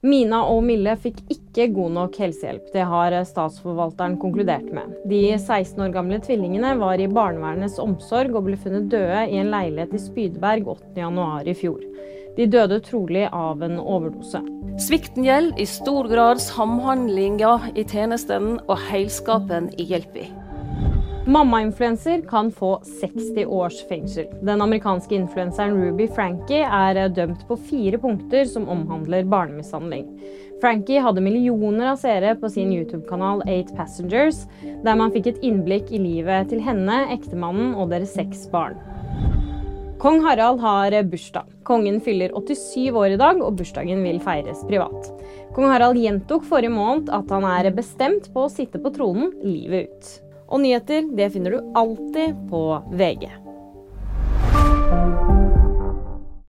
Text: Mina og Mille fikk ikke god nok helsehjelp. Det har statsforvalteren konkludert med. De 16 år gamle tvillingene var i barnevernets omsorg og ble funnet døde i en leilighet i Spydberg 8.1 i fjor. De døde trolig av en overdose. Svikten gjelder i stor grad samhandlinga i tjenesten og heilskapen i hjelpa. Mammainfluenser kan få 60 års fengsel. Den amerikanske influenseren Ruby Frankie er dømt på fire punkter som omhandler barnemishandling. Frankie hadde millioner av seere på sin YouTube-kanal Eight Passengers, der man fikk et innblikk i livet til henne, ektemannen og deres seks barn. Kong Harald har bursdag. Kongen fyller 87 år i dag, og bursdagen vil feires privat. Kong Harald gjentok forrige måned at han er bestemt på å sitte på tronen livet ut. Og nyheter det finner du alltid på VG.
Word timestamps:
Mina 0.00 0.38
og 0.48 0.62
Mille 0.64 0.94
fikk 0.96 1.18
ikke 1.28 1.66
god 1.74 1.90
nok 1.92 2.14
helsehjelp. 2.22 2.70
Det 2.72 2.86
har 2.88 3.12
statsforvalteren 3.28 4.14
konkludert 4.22 4.70
med. 4.72 4.94
De 5.10 5.18
16 5.34 5.76
år 5.84 5.92
gamle 5.92 6.16
tvillingene 6.24 6.70
var 6.80 6.96
i 6.96 7.08
barnevernets 7.10 7.76
omsorg 7.82 8.32
og 8.32 8.46
ble 8.46 8.56
funnet 8.62 8.88
døde 8.88 9.26
i 9.28 9.36
en 9.42 9.52
leilighet 9.52 9.92
i 9.92 10.00
Spydberg 10.00 10.72
8.1 10.96 11.52
i 11.52 11.56
fjor. 11.58 11.84
De 12.38 12.48
døde 12.48 12.80
trolig 12.86 13.26
av 13.28 13.60
en 13.66 13.76
overdose. 13.76 14.40
Svikten 14.80 15.26
gjelder 15.28 15.60
i 15.60 15.68
stor 15.68 16.08
grad 16.08 16.40
samhandlinga 16.40 17.58
i 17.74 17.84
tjenesten 17.84 18.54
og 18.62 18.78
heilskapen 18.88 19.68
i 19.76 19.84
hjelpa. 19.92 20.30
Mammainfluenser 21.26 22.22
kan 22.28 22.52
få 22.52 22.82
60 23.00 23.46
års 23.46 23.88
fengsel. 23.88 24.26
Den 24.42 24.62
amerikanske 24.62 25.14
influenseren 25.14 25.76
Ruby 25.76 26.06
Frankie 26.08 26.64
er 26.64 27.08
dømt 27.12 27.42
på 27.48 27.58
fire 27.60 27.98
punkter 28.00 28.46
som 28.48 28.68
omhandler 28.72 29.26
barnemishandling. 29.28 30.06
Frankie 30.62 31.02
hadde 31.04 31.20
millioner 31.20 31.90
av 31.92 31.98
seere 32.00 32.32
på 32.40 32.48
sin 32.48 32.72
YouTube-kanal 32.72 33.44
Eight 33.48 33.68
Passengers, 33.76 34.46
der 34.64 34.96
man 34.96 35.12
fikk 35.12 35.28
et 35.28 35.44
innblikk 35.44 35.92
i 35.92 36.00
livet 36.00 36.48
til 36.48 36.64
henne, 36.64 37.02
ektemannen 37.12 37.74
og 37.76 37.92
deres 37.92 38.16
seks 38.16 38.46
barn. 38.52 38.80
Kong 40.00 40.22
Harald 40.24 40.64
har 40.64 40.96
bursdag. 41.04 41.52
Kongen 41.68 42.00
fyller 42.00 42.32
87 42.32 42.96
år 42.96 43.18
i 43.18 43.20
dag, 43.20 43.44
og 43.44 43.60
bursdagen 43.60 44.00
vil 44.08 44.22
feires 44.24 44.64
privat. 44.64 45.12
Kong 45.52 45.68
Harald 45.68 46.00
gjentok 46.00 46.48
forrige 46.48 46.72
måned 46.72 47.12
at 47.12 47.28
han 47.28 47.44
er 47.44 47.68
bestemt 47.76 48.32
på 48.32 48.48
å 48.48 48.52
sitte 48.52 48.80
på 48.80 48.96
tronen 48.96 49.34
livet 49.44 49.92
ut. 49.92 50.12
Og 50.50 50.60
nyheter 50.64 51.06
det 51.16 51.30
finner 51.34 51.54
du 51.54 51.72
alltid 51.78 52.34
på 52.50 52.64
VG. 52.92 53.30